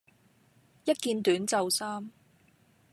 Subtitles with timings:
[0.83, 2.09] 一件短袖衫